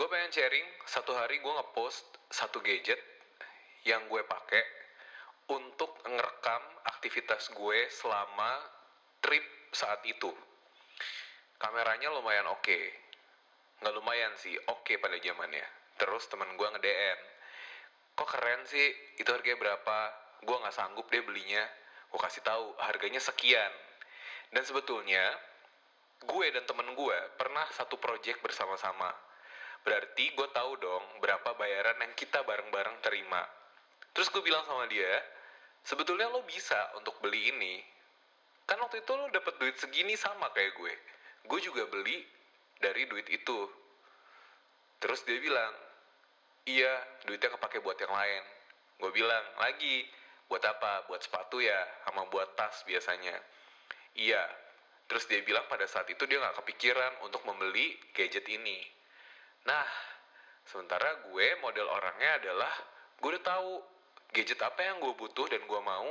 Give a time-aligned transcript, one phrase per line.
[0.00, 2.96] gue pengen sharing satu hari gue ngepost satu gadget
[3.84, 4.64] yang gue pakai
[5.52, 8.64] untuk ngerekam aktivitas gue selama
[9.20, 9.44] trip
[9.76, 10.32] saat itu.
[11.60, 12.80] Kameranya lumayan oke,
[13.84, 15.68] nggak lumayan sih, oke pada zamannya.
[16.00, 17.18] Terus teman gue nge-DM,
[18.16, 18.88] kok keren sih,
[19.20, 19.98] itu harganya berapa?
[20.48, 21.60] Gue nggak sanggup deh belinya.
[22.08, 23.72] Gue kasih tahu harganya sekian.
[24.48, 25.36] Dan sebetulnya
[26.24, 29.28] gue dan temen gue pernah satu project bersama-sama.
[29.82, 33.42] Berarti gue tahu dong berapa bayaran yang kita bareng-bareng terima.
[34.12, 35.08] Terus gue bilang sama dia,
[35.86, 37.80] sebetulnya lo bisa untuk beli ini.
[38.68, 40.94] Kan waktu itu lo dapet duit segini sama kayak gue.
[41.48, 42.22] Gue juga beli
[42.78, 43.58] dari duit itu.
[45.00, 45.72] Terus dia bilang,
[46.68, 46.92] iya
[47.24, 48.42] duitnya kepake buat yang lain.
[49.00, 50.04] Gue bilang, lagi,
[50.46, 51.08] buat apa?
[51.08, 53.32] Buat sepatu ya, sama buat tas biasanya.
[54.12, 54.44] Iya,
[55.10, 58.78] Terus dia bilang pada saat itu dia nggak kepikiran untuk membeli gadget ini.
[59.66, 59.86] Nah,
[60.64, 62.72] sementara gue model orangnya adalah
[63.20, 63.72] gue udah tahu
[64.32, 66.10] gadget apa yang gue butuh dan gue mau,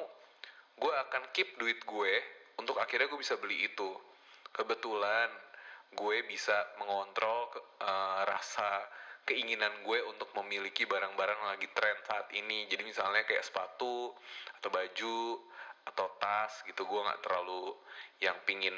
[0.77, 2.13] gue akan keep duit gue
[2.59, 3.89] untuk akhirnya gue bisa beli itu.
[4.53, 5.29] Kebetulan
[5.95, 7.49] gue bisa mengontrol
[7.81, 8.85] uh, rasa
[9.25, 12.69] keinginan gue untuk memiliki barang-barang lagi tren saat ini.
[12.69, 14.13] Jadi misalnya kayak sepatu
[14.59, 15.49] atau baju
[15.89, 17.73] atau tas gitu gue nggak terlalu
[18.21, 18.75] yang pingin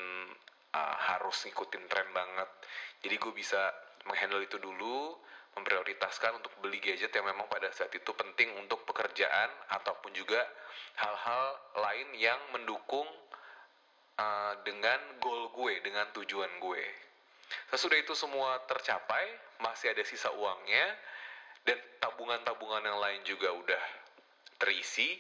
[0.72, 2.50] uh, harus ngikutin tren banget
[3.04, 3.60] jadi gue bisa
[4.06, 5.18] menghandle itu dulu
[5.52, 10.40] memprioritaskan untuk beli gadget yang memang pada saat itu penting untuk pekerjaan ataupun juga
[10.96, 13.08] hal-hal lain yang mendukung
[14.16, 16.84] uh, dengan goal gue dengan tujuan gue.
[17.68, 19.28] Sesudah itu semua tercapai
[19.60, 20.96] masih ada sisa uangnya
[21.68, 23.84] dan tabungan-tabungan yang lain juga udah
[24.56, 25.20] terisi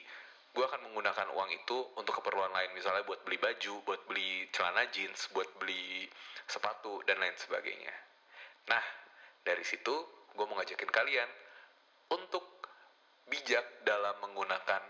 [0.52, 2.72] gue akan menggunakan uang itu untuk keperluan lain.
[2.72, 6.08] Misalnya buat beli baju buat beli celana jeans buat beli
[6.48, 8.11] sepatu dan lain sebagainya
[8.68, 8.84] nah
[9.42, 9.94] dari situ
[10.36, 11.30] gue mau ngajakin kalian
[12.14, 12.44] untuk
[13.30, 14.84] bijak dalam menggunakan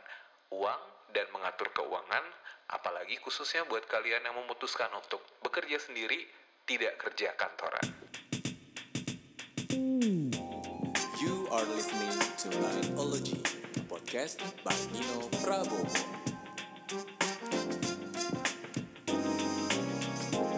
[0.52, 0.82] uang
[1.14, 2.24] dan mengatur keuangan
[2.72, 6.24] apalagi khususnya buat kalian yang memutuskan untuk bekerja sendiri
[6.66, 7.86] tidak kerja kantoran
[11.22, 13.46] You are listening to Lineology
[13.86, 16.31] podcast by Nino Prabowo.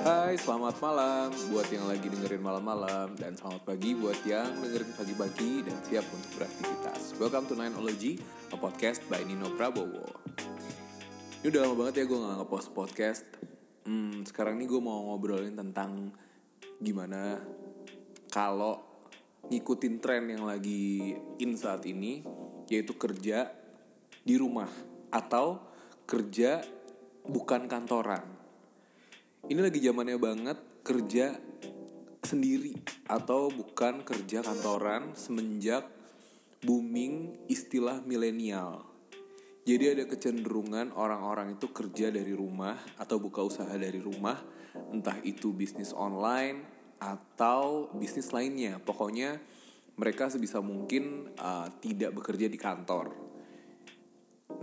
[0.03, 5.63] Hai, selamat malam buat yang lagi dengerin malam-malam dan selamat pagi buat yang dengerin pagi-pagi
[5.63, 7.15] dan siap untuk beraktivitas.
[7.23, 8.19] Welcome to Nineology,
[8.51, 10.03] a podcast by Nino Prabowo.
[11.39, 13.23] Ini udah lama banget ya gue gak ngepost podcast.
[13.87, 16.11] Hmm, sekarang ini gue mau ngobrolin tentang
[16.83, 17.39] gimana
[18.27, 18.83] kalau
[19.47, 22.27] ngikutin tren yang lagi in saat ini
[22.67, 23.55] yaitu kerja
[24.19, 24.67] di rumah
[25.15, 25.63] atau
[26.03, 26.59] kerja
[27.23, 28.42] bukan kantoran.
[29.43, 31.35] Ini lagi zamannya banget kerja
[32.23, 32.79] sendiri
[33.11, 35.83] atau bukan kerja kantoran semenjak
[36.63, 38.87] booming istilah milenial.
[39.67, 44.39] Jadi ada kecenderungan orang-orang itu kerja dari rumah atau buka usaha dari rumah,
[44.95, 46.63] entah itu bisnis online
[47.03, 48.79] atau bisnis lainnya.
[48.79, 49.43] Pokoknya
[49.99, 53.32] mereka sebisa mungkin uh, tidak bekerja di kantor.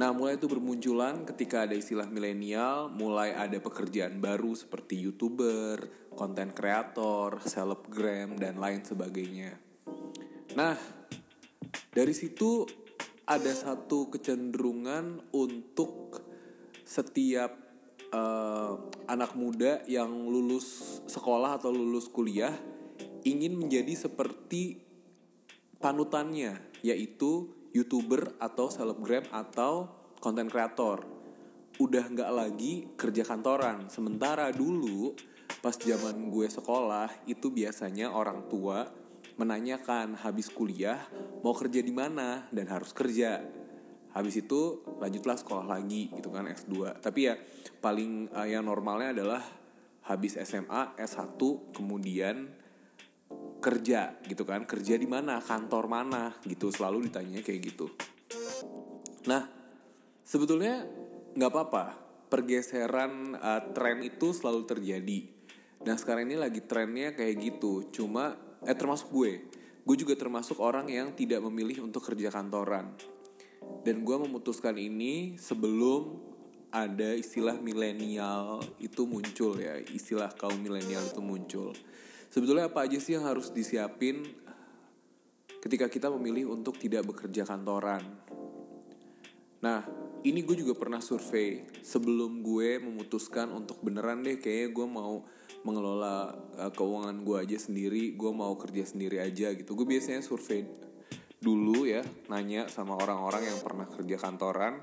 [0.01, 6.57] Nah, mulai itu bermunculan ketika ada istilah milenial, mulai ada pekerjaan baru seperti YouTuber, konten
[6.57, 9.61] kreator, selebgram, dan lain sebagainya.
[10.57, 10.73] Nah,
[11.93, 12.65] dari situ
[13.29, 16.25] ada satu kecenderungan untuk
[16.81, 17.61] setiap
[18.17, 22.57] uh, anak muda yang lulus sekolah atau lulus kuliah
[23.29, 24.81] ingin menjadi seperti
[25.77, 29.89] panutannya, yaitu youtuber atau selebgram atau
[30.19, 31.21] konten kreator
[31.81, 33.89] udah nggak lagi kerja kantoran.
[33.89, 35.17] Sementara dulu
[35.65, 38.85] pas zaman gue sekolah itu biasanya orang tua
[39.41, 41.01] menanyakan habis kuliah
[41.41, 42.45] mau kerja di mana?
[42.53, 43.41] Dan harus kerja.
[44.13, 47.39] Habis itu lanjutlah sekolah lagi gitu kan S2 tapi ya
[47.79, 49.43] paling uh, yang normalnya adalah
[50.11, 51.39] habis SMA S1
[51.71, 52.51] kemudian
[53.61, 54.65] kerja gitu kan.
[54.65, 55.39] Kerja di mana?
[55.39, 56.35] Kantor mana?
[56.43, 57.87] Gitu selalu ditanya kayak gitu.
[59.29, 59.47] Nah
[60.25, 60.89] sebetulnya
[61.37, 61.85] nggak apa-apa.
[62.31, 65.21] Pergeseran uh, tren itu selalu terjadi.
[65.81, 67.93] Dan sekarang ini lagi trennya kayak gitu.
[67.93, 69.33] Cuma eh termasuk gue.
[69.85, 72.95] Gue juga termasuk orang yang tidak memilih untuk kerja kantoran.
[73.85, 76.31] Dan gue memutuskan ini sebelum
[76.71, 79.75] ada istilah milenial itu muncul ya.
[79.81, 81.75] Istilah kaum milenial itu muncul
[82.31, 84.23] Sebetulnya apa aja sih yang harus disiapin
[85.61, 88.01] ketika kita memilih untuk tidak bekerja kantoran?
[89.61, 89.85] Nah,
[90.25, 95.25] ini gue juga pernah survei sebelum gue memutuskan untuk beneran deh kayaknya gue mau
[95.65, 100.65] mengelola uh, keuangan gue aja sendiri gue mau kerja sendiri aja gitu gue biasanya survei
[101.41, 104.81] dulu ya nanya sama orang-orang yang pernah kerja kantoran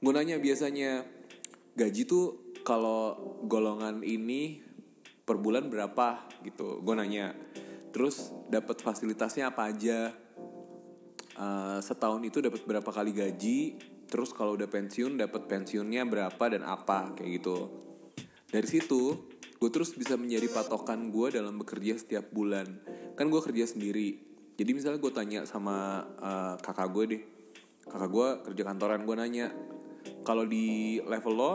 [0.00, 1.04] gue nanya biasanya
[1.76, 4.60] gaji tuh kalau golongan ini
[5.26, 6.78] per bulan berapa gitu.
[6.80, 7.34] Gue nanya
[7.90, 10.14] terus dapat fasilitasnya apa aja?
[11.36, 13.76] Uh, setahun itu dapat berapa kali gaji?
[14.06, 17.12] Terus kalau udah pensiun dapat pensiunnya berapa dan apa?
[17.18, 17.58] Kayak gitu.
[18.46, 22.78] Dari situ gue terus bisa menjadi patokan gue dalam bekerja setiap bulan.
[23.18, 24.22] Kan gue kerja sendiri.
[24.56, 27.22] Jadi misalnya gue tanya sama uh, kakak gue deh.
[27.90, 29.46] Kakak gue kerja kantoran gue nanya
[30.22, 31.52] kalau di level lo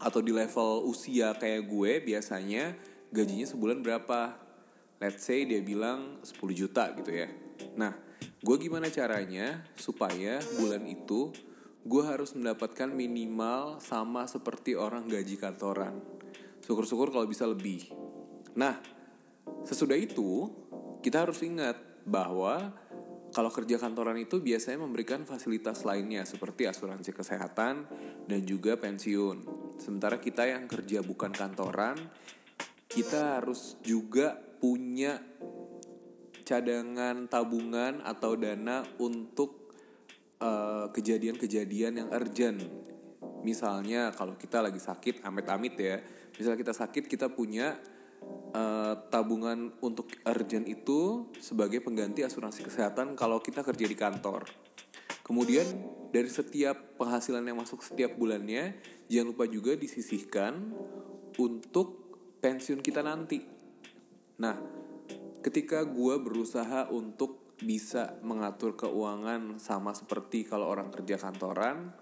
[0.00, 2.72] atau di level usia kayak gue biasanya
[3.12, 4.32] gajinya sebulan berapa?
[5.00, 7.28] Let's say dia bilang 10 juta gitu ya.
[7.76, 7.92] Nah
[8.40, 11.32] gue gimana caranya supaya bulan itu
[11.84, 16.00] gue harus mendapatkan minimal sama seperti orang gaji kantoran?
[16.64, 17.92] Syukur-syukur kalau bisa lebih.
[18.56, 18.80] Nah
[19.68, 20.48] sesudah itu
[21.04, 21.76] kita harus ingat
[22.08, 22.72] bahwa
[23.30, 27.86] kalau kerja kantoran itu biasanya memberikan fasilitas lainnya seperti asuransi kesehatan
[28.26, 29.59] dan juga pensiun.
[29.80, 31.96] Sementara kita yang kerja bukan kantoran,
[32.84, 35.16] kita harus juga punya
[36.44, 39.72] cadangan tabungan atau dana untuk
[40.40, 42.64] kejadian kejadian-kejadian yang urgent.
[43.44, 46.00] Misalnya kalau kita lagi sakit, amit-amit ya,
[46.36, 47.76] misalnya kita sakit kita punya
[48.56, 54.48] uh, tabungan untuk urgent itu sebagai pengganti asuransi kesehatan kalau kita kerja di kantor.
[55.30, 55.62] Kemudian
[56.10, 58.74] dari setiap penghasilan yang masuk setiap bulannya,
[59.06, 60.74] jangan lupa juga disisihkan
[61.38, 63.38] untuk pensiun kita nanti.
[64.42, 64.58] Nah,
[65.38, 71.94] ketika gue berusaha untuk bisa mengatur keuangan sama seperti kalau orang kerja kantoran,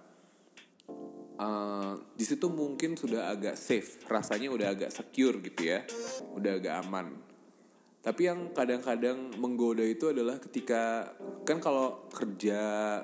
[1.36, 5.84] uh, di situ mungkin sudah agak safe, rasanya udah agak secure gitu ya,
[6.32, 7.28] udah agak aman.
[7.98, 13.02] Tapi yang kadang-kadang menggoda itu adalah ketika kan kalau kerja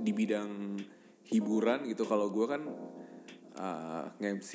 [0.00, 0.80] di bidang
[1.28, 2.62] hiburan gitu, kalau gue kan
[3.58, 4.50] uh, nge-MC,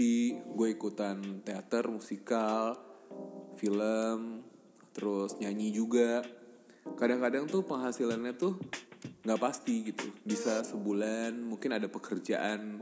[0.54, 2.78] gue ikutan teater, musikal,
[3.58, 4.44] film,
[4.94, 6.24] terus nyanyi juga.
[6.96, 8.58] Kadang-kadang tuh penghasilannya tuh
[9.24, 12.82] nggak pasti gitu, bisa sebulan mungkin ada pekerjaan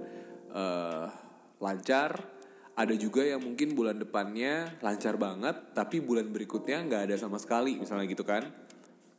[0.53, 1.07] uh,
[1.61, 2.37] lancar.
[2.77, 7.73] Ada juga yang mungkin bulan depannya lancar banget tapi bulan berikutnya nggak ada sama sekali
[7.81, 8.45] misalnya gitu kan.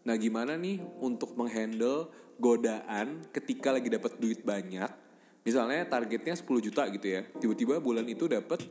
[0.07, 2.07] Nah gimana nih untuk menghandle
[2.39, 4.91] godaan ketika lagi dapat duit banyak
[5.43, 8.63] misalnya targetnya 10 juta gitu ya tiba-tiba bulan itu dapat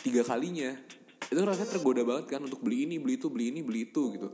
[0.00, 0.72] tiga kalinya.
[1.26, 4.28] Itu rasanya tergoda banget kan untuk beli ini beli itu beli ini beli itu gitu.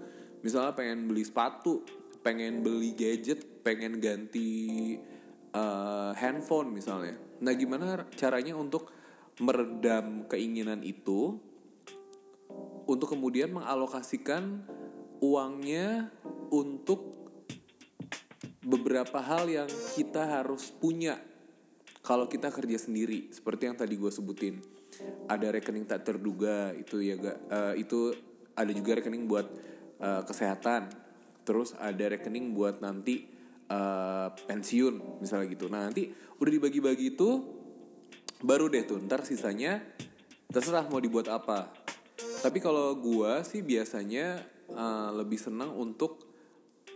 [0.45, 1.83] Misalnya pengen beli sepatu
[2.21, 4.51] pengen beli gadget pengen ganti
[5.55, 7.17] uh, handphone misalnya.
[7.39, 8.91] Nah, gimana caranya untuk
[9.39, 11.39] meredam keinginan itu?
[12.89, 14.65] Untuk kemudian mengalokasikan
[15.21, 16.09] uangnya
[16.49, 17.28] untuk
[18.69, 21.17] beberapa hal yang kita harus punya
[22.05, 23.33] kalau kita kerja sendiri.
[23.33, 24.61] Seperti yang tadi gue sebutin
[25.25, 28.13] ada rekening tak terduga itu ya gak uh, itu
[28.53, 29.47] ada juga rekening buat
[30.05, 30.93] uh, kesehatan.
[31.49, 33.25] Terus ada rekening buat nanti
[33.73, 35.73] uh, pensiun misalnya gitu.
[35.73, 37.31] Nah nanti udah dibagi-bagi itu
[38.45, 39.81] baru deh tuh ntar sisanya
[40.53, 41.73] terserah mau dibuat apa.
[42.45, 46.28] Tapi kalau gua sih biasanya uh, lebih senang untuk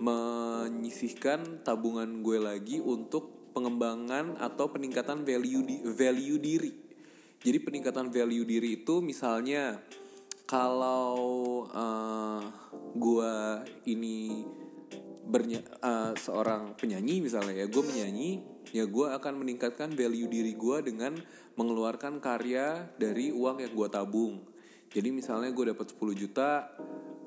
[0.01, 6.73] menyisihkan tabungan gue lagi untuk pengembangan atau peningkatan value di value diri.
[7.43, 9.83] Jadi peningkatan value diri itu misalnya
[10.49, 12.41] kalau uh,
[12.97, 13.35] gue
[13.91, 14.47] ini
[15.23, 18.43] bernya uh, seorang penyanyi misalnya ya gue menyanyi
[18.75, 21.17] ya gue akan meningkatkan value diri gue dengan
[21.57, 24.45] mengeluarkan karya dari uang yang gue tabung.
[24.93, 26.69] Jadi misalnya gue dapat 10 juta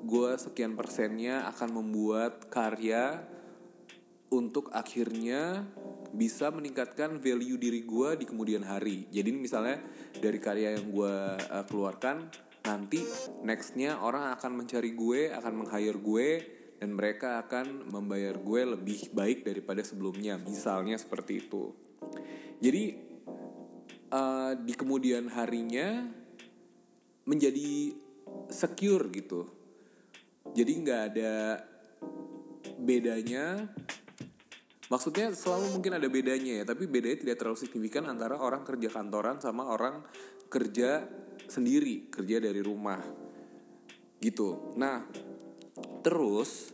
[0.05, 3.25] gue sekian persennya akan membuat karya
[4.29, 5.65] untuk akhirnya
[6.15, 9.09] bisa meningkatkan value diri gue di kemudian hari.
[9.11, 9.81] Jadi misalnya
[10.15, 11.15] dari karya yang gue
[11.51, 12.29] uh, keluarkan
[12.65, 13.01] nanti
[13.45, 16.27] nextnya orang akan mencari gue akan meng hire gue
[16.81, 20.37] dan mereka akan membayar gue lebih baik daripada sebelumnya.
[20.39, 21.71] Misalnya seperti itu.
[22.59, 22.83] Jadi
[24.11, 26.05] uh, di kemudian harinya
[27.25, 27.93] menjadi
[28.49, 29.54] secure gitu
[30.55, 31.33] jadi nggak ada
[32.79, 33.67] bedanya.
[34.85, 39.41] Maksudnya selalu mungkin ada bedanya ya tapi bedanya tidak terlalu signifikan antara orang kerja kantoran
[39.41, 40.05] sama orang
[40.47, 41.03] kerja
[41.51, 43.03] sendiri kerja dari rumah.
[44.23, 44.77] Gitu.
[44.79, 45.03] Nah
[46.05, 46.71] terus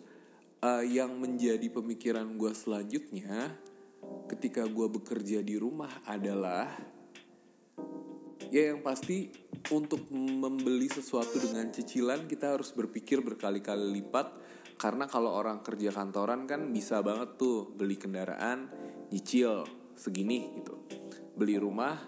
[0.62, 3.58] uh, yang menjadi pemikiran gue selanjutnya
[4.30, 6.68] ketika gue bekerja di rumah adalah
[8.52, 9.32] ya yang pasti
[9.70, 14.34] untuk membeli sesuatu dengan cicilan kita harus berpikir berkali-kali lipat
[14.82, 18.66] karena kalau orang kerja kantoran kan bisa banget tuh beli kendaraan
[19.14, 20.82] nyicil segini gitu.
[21.38, 22.02] Beli rumah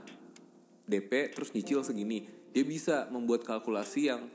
[0.89, 2.25] DP terus nyicil segini.
[2.49, 4.25] Dia bisa membuat kalkulasi yang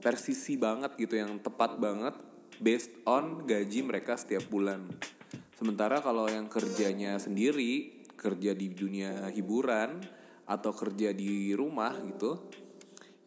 [0.00, 2.16] persisi banget gitu yang tepat banget
[2.56, 4.88] based on gaji mereka setiap bulan.
[5.58, 10.17] Sementara kalau yang kerjanya sendiri, kerja di dunia hiburan
[10.48, 12.48] atau kerja di rumah gitu,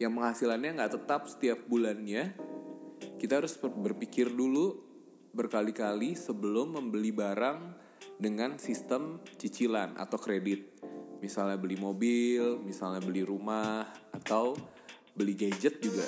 [0.02, 2.34] yang penghasilannya nggak tetap setiap bulannya,
[3.22, 4.82] kita harus berpikir dulu
[5.30, 7.58] berkali-kali sebelum membeli barang
[8.18, 10.82] dengan sistem cicilan atau kredit.
[11.22, 14.58] Misalnya beli mobil, misalnya beli rumah, atau
[15.14, 16.04] beli gadget juga.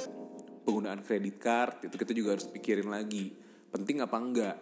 [0.66, 3.30] Penggunaan kredit card itu kita juga harus pikirin lagi.
[3.70, 4.56] Penting apa enggak?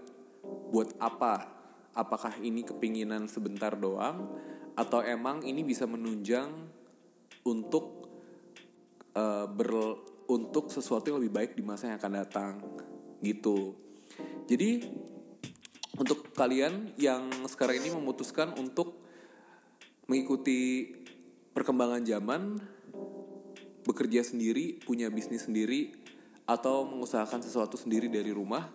[0.69, 1.49] Buat apa?
[1.97, 4.29] Apakah ini kepinginan sebentar doang?
[4.75, 6.49] Atau emang ini bisa menunjang
[7.45, 8.09] untuk
[9.17, 9.73] uh, ber
[10.31, 12.53] untuk sesuatu yang lebih baik di masa yang akan datang
[13.21, 13.77] gitu.
[14.49, 14.87] Jadi
[16.01, 18.97] untuk kalian yang sekarang ini memutuskan untuk
[20.09, 20.89] mengikuti
[21.53, 22.57] perkembangan zaman,
[23.85, 25.93] bekerja sendiri, punya bisnis sendiri,
[26.49, 28.67] atau mengusahakan sesuatu sendiri dari rumah,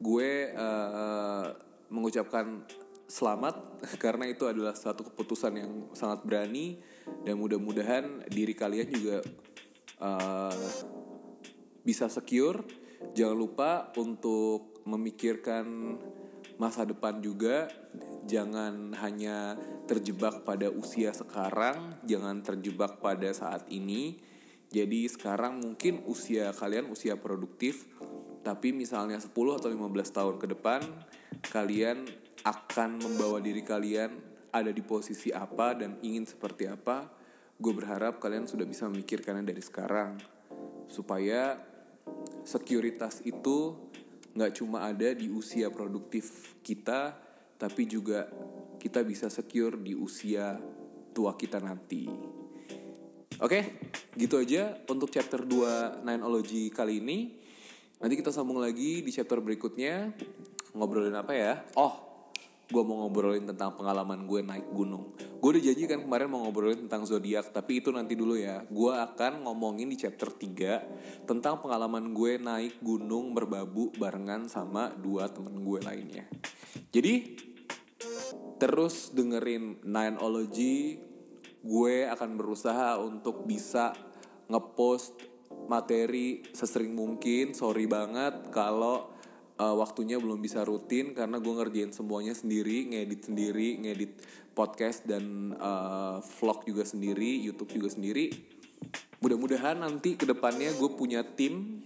[0.00, 1.46] gue uh,
[1.90, 2.62] mengucapkan
[3.10, 6.78] selamat karena itu adalah satu keputusan yang sangat berani
[7.26, 9.18] dan mudah-mudahan diri kalian juga
[9.98, 10.54] uh,
[11.82, 12.62] bisa secure.
[13.16, 15.96] Jangan lupa untuk memikirkan
[16.60, 17.66] masa depan juga.
[18.28, 19.56] Jangan hanya
[19.88, 24.20] terjebak pada usia sekarang, jangan terjebak pada saat ini.
[24.70, 27.90] Jadi sekarang mungkin usia kalian usia produktif,
[28.46, 29.82] tapi misalnya 10 atau 15
[30.14, 30.80] tahun ke depan
[31.50, 32.06] kalian
[32.44, 34.10] akan membawa diri kalian
[34.50, 37.06] ada di posisi apa dan ingin seperti apa
[37.60, 40.16] gue berharap kalian sudah bisa memikirkannya dari sekarang
[40.88, 41.60] supaya
[42.42, 43.76] sekuritas itu
[44.32, 47.14] nggak cuma ada di usia produktif kita
[47.60, 48.24] tapi juga
[48.80, 50.56] kita bisa secure di usia
[51.12, 52.08] tua kita nanti.
[53.40, 53.60] Oke,
[54.16, 57.36] gitu aja untuk chapter 2 Nineology kali ini.
[58.00, 60.12] Nanti kita sambung lagi di chapter berikutnya.
[60.72, 61.60] Ngobrolin apa ya?
[61.76, 62.09] Oh,
[62.70, 65.10] gue mau ngobrolin tentang pengalaman gue naik gunung.
[65.42, 68.62] Gue udah janji kan kemarin mau ngobrolin tentang zodiak, tapi itu nanti dulu ya.
[68.70, 75.26] Gue akan ngomongin di chapter 3 tentang pengalaman gue naik gunung berbabu barengan sama dua
[75.28, 76.24] temen gue lainnya.
[76.94, 77.36] Jadi
[78.62, 81.02] terus dengerin Nineology,
[81.60, 83.92] gue akan berusaha untuk bisa
[84.46, 85.18] ngepost
[85.66, 87.52] materi sesering mungkin.
[87.52, 89.10] Sorry banget kalau
[89.60, 94.12] uh, waktunya belum bisa rutin karena gue ngerjain semuanya sendiri, ngedit sendiri, ngedit
[94.56, 98.32] podcast dan uh, vlog juga sendiri, YouTube juga sendiri.
[99.20, 101.84] Mudah-mudahan nanti ke depannya gue punya tim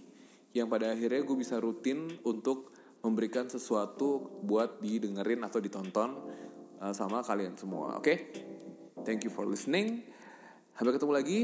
[0.55, 2.71] yang pada akhirnya gue bisa rutin untuk
[3.03, 6.15] memberikan sesuatu buat didengerin atau ditonton
[6.79, 7.99] uh, sama kalian semua.
[7.99, 8.17] Oke, okay?
[9.03, 10.01] thank you for listening.
[10.79, 11.39] Sampai ketemu lagi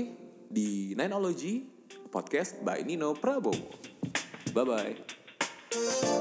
[0.48, 1.68] di Nineology
[2.08, 3.56] podcast by Nino Prabowo.
[4.56, 6.21] Bye bye.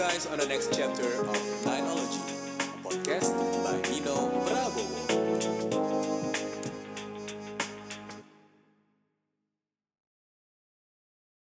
[0.00, 2.24] Guys on the next chapter of Nineology,
[2.58, 4.39] a podcast by Nino